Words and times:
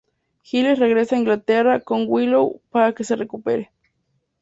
Giles 0.41 0.79
regresa 0.79 1.15
a 1.15 1.19
Inglaterra 1.19 1.79
con 1.79 2.05
Willow 2.07 2.59
para 2.71 2.91
que 2.95 3.03
se 3.03 3.15
recupere. 3.15 3.71